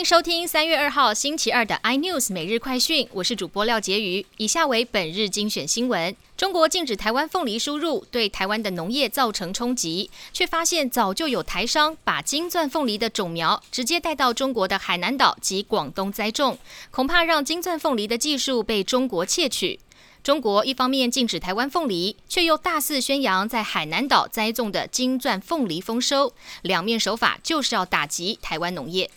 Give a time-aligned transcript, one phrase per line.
[0.00, 4.24] 迎收听三月二号星期二的 iNews 每日快讯，我是主播廖杰瑜。
[4.38, 16.58] 以下为本日精选新闻：中国禁止台湾凤梨输入，对台湾的农业造成冲击，却发现早就有台商把金钻凤梨的种苗直接带到中国的海南岛及广东栽种，
[16.90, 19.78] 恐怕让金钻凤梨的技术被中国窃取。
[20.22, 26.32] 中国一方面禁止台湾凤梨，却又大肆宣扬在海南岛栽种的金钻凤梨丰收，
[26.62, 29.10] 两面手法就是要打击台湾农业。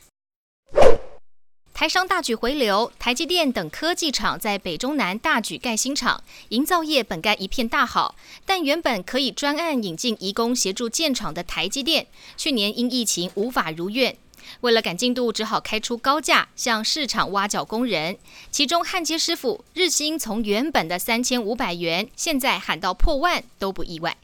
[1.73, 8.15] 台商大举回流，台积电等科技厂在北中南大举盖新厂，营造业本该一片大好。
[8.45, 12.05] 但原本可以专案引进移工协助建厂的台积电，
[12.37, 14.15] 去年因疫情无法如愿，
[14.61, 18.17] 为了赶进度，只好开出高价向市场挖角工人。
[18.51, 24.15] 其中焊接师傅日薪从原本的三千五百元，现在喊到破万都不意外。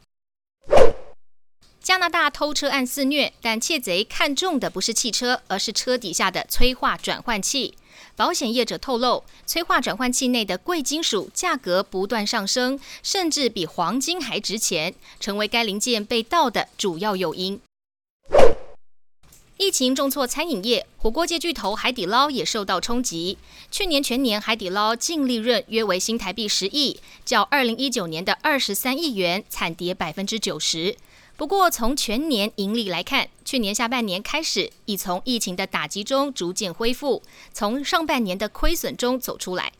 [1.89, 7.73] 加拿大偷车案肆虐，但窃贼看中的不是汽车，而是车底下的催化转换器。
[8.15, 17.59] 保险业者透露，催化转换器内的贵金属价格不断上升，甚至比黄金还值钱，成为该零件被盗的主要诱因。
[19.57, 23.39] 疫情重挫餐饮业，火锅界巨头海底捞也受到冲击。
[23.71, 30.95] 去年全年海底捞净利润约为新台币十亿，较二零一九年的二十三亿元惨跌百分之九十。
[31.39, 37.23] 不过，从全年盈利来看，去年下半年开始已从疫情的打击中逐渐恢复，
[37.53, 39.71] 从上半年的亏损中走出来。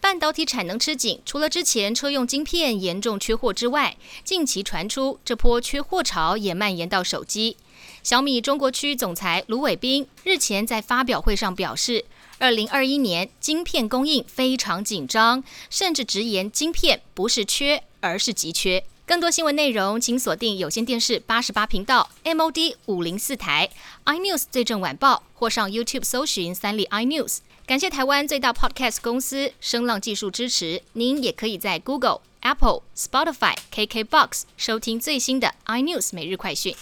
[0.00, 7.58] 半导体产能吃紧，除了之前车用晶片严重缺货之外，近期传出这波缺货潮也蔓延到手机。
[8.02, 12.06] 小米中国区总裁卢伟斌日前在发表会上表示，
[12.38, 18.82] 二零二一年晶片供应非常紧张，甚至直言晶片不是缺，而是急缺。
[19.06, 23.68] 更多新闻内容，请锁定有线电视八十八频道 MOD 五零四台
[24.06, 27.40] iNews 最正晚报，或上 YouTube 搜寻三立 iNews。
[27.66, 30.82] 感谢台湾最大 Podcast 公司声浪技术支持。
[30.94, 36.74] 您也可以在 Google、Apple、Spotify、KKBox 收听最新的 iNews 每日快讯。